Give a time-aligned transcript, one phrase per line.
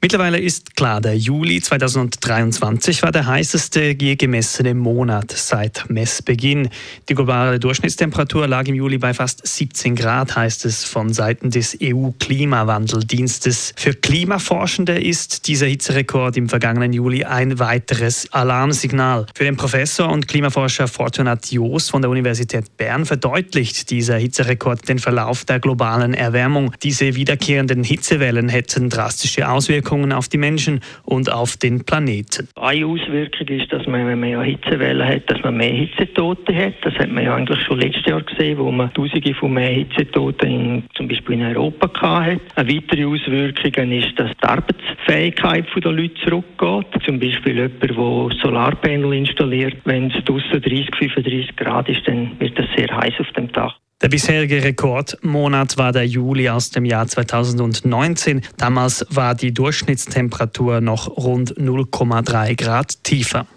[0.00, 6.68] Mittlerweile ist klar, der Juli 2023 war der heißeste je gemessene Monat seit Messbeginn.
[7.08, 11.76] Die globale Durchschnittstemperatur lag im Juli bei fast 17 Grad, heißt es von Seiten des
[11.82, 13.72] EU-Klimawandeldienstes.
[13.76, 19.26] Für Klimaforschende ist dieser Hitzerekord im vergangenen Juli ein weiteres Alarmsignal.
[19.34, 25.00] Für den Professor und Klimaforscher Fortunat Joos von der Universität Bern verdeutlicht dieser Hitzerekord den
[25.00, 26.72] Verlauf der globalen Erwärmung.
[26.84, 32.48] Diese wiederkehrenden Hitzewellen hätten drastische Auswirkungen Auswirkungen auf die Menschen und auf den Planeten.
[32.56, 36.74] Eine Auswirkung ist, dass man, wenn man ja Hitzewellen hat, dass man mehr Hitzetote hat.
[36.82, 40.50] Das hat man ja eigentlich schon letztes Jahr gesehen, wo man Tausende von mehr Hitzetoten
[40.50, 42.40] in, zum Beispiel in Europa hatte.
[42.54, 47.02] Eine weitere Auswirkung ist, dass die Arbeitsfähigkeit der Leute zurückgeht.
[47.06, 47.94] Zum Beispiel jemand, der
[48.42, 49.76] Solarpanel installiert.
[49.84, 53.74] Wenn es draußen 30, 35 Grad ist, dann wird es sehr heiß auf dem Dach.
[54.00, 58.42] Der bisherige Rekordmonat war der Juli aus dem Jahr 2019.
[58.56, 63.48] Damals war die Durchschnittstemperatur noch rund 0,3 Grad tiefer.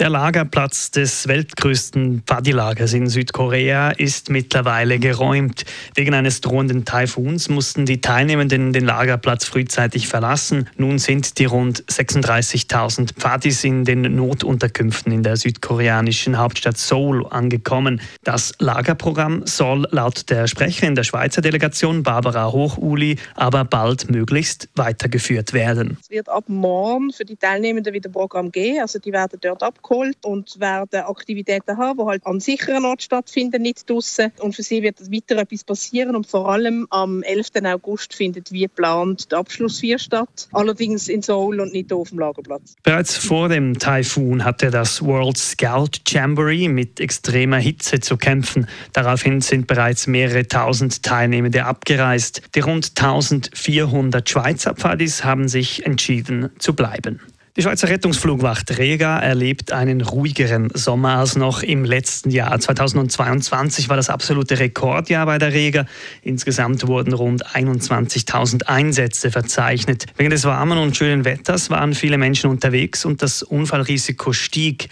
[0.00, 5.66] Der Lagerplatz des weltgrößten Pfadilagers in Südkorea ist mittlerweile geräumt.
[5.94, 10.70] Wegen eines drohenden Taifuns mussten die Teilnehmenden den Lagerplatz frühzeitig verlassen.
[10.78, 18.00] Nun sind die rund 36.000 Pfadis in den Notunterkünften in der südkoreanischen Hauptstadt Seoul angekommen.
[18.24, 25.52] Das Lagerprogramm soll laut der Sprecherin der Schweizer Delegation Barbara Hochuli aber bald möglichst weitergeführt
[25.52, 25.98] werden.
[26.00, 28.80] Es wird ab morgen für die Teilnehmenden wieder Programm geben.
[28.80, 33.02] Also die werden dort abgeholt abgeholt und werden Aktivitäten haben, die halt an sicheren Ort
[33.02, 34.32] stattfinden, nicht draussen.
[34.40, 37.50] Und für sie wird weiter etwas passieren und vor allem am 11.
[37.64, 40.48] August findet wie geplant der Abschlussfeier statt.
[40.52, 42.76] Allerdings in Seoul und nicht auf dem Lagerplatz.
[42.82, 48.66] Bereits vor dem Taifun hatte das World Scout Jamboree mit extremer Hitze zu kämpfen.
[48.92, 52.42] Daraufhin sind bereits mehrere tausend Teilnehmende abgereist.
[52.54, 57.20] Die rund 1400 Schweizer Pfadis haben sich entschieden zu bleiben.
[57.56, 62.56] Die Schweizer Rettungsflugwacht Rega erlebt einen ruhigeren Sommer als noch im letzten Jahr.
[62.56, 65.84] 2022 war das absolute Rekordjahr bei der Rega.
[66.22, 70.06] Insgesamt wurden rund 21.000 Einsätze verzeichnet.
[70.16, 74.88] Wegen des warmen und schönen Wetters waren viele Menschen unterwegs und das Unfallrisiko stieg.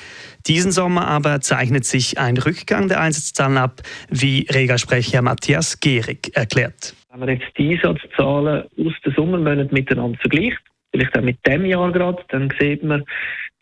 [0.49, 6.97] Diesen Sommer aber zeichnet sich ein Rückgang der Einsatzzahlen ab, wie Rega-Sprecher Matthias Gehrig erklärt.
[7.13, 10.59] Wenn man jetzt die Einsatzzahlen aus den Sommermonaten miteinander vergleicht,
[10.93, 13.05] vielleicht auch mit dem Jahr gerade, dann sieht man,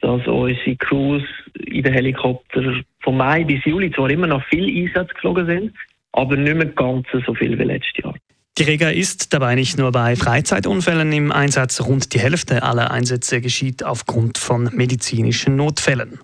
[0.01, 1.23] dass unsere Crews
[1.67, 5.73] in den Helikoptern von Mai bis Juli zwar immer noch viel Einsatz geflogen sind,
[6.13, 8.15] aber nicht mehr ganz so viel wie letztes Jahr.
[8.59, 13.43] Die Rega ist dabei nicht nur bei Freizeitunfällen im Einsatz, rund die Hälfte aller Einsätze
[13.43, 16.21] geschieht aufgrund von medizinischen Notfällen.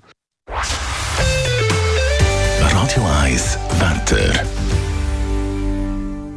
[2.60, 4.51] Radio 1 Wetter.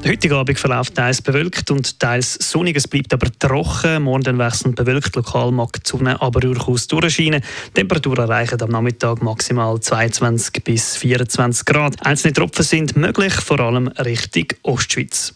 [0.05, 2.77] Der heutige Abend verläuft teils bewölkt und teils sonnig.
[2.77, 4.03] Es bleibt aber trocken.
[4.03, 5.16] Morgen wechselnd bewölkt.
[5.16, 7.41] Lokal mag die Sonne aber durchaus durchscheinen.
[7.73, 12.05] Temperaturen erreichen am Nachmittag maximal 22 bis 24 Grad.
[12.05, 15.33] Einzelne Tropfen sind möglich, vor allem Richtung Ostschweiz.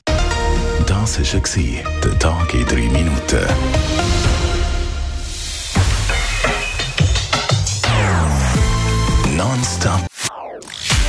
[0.85, 3.88] Das war der Tag in drei Minuten.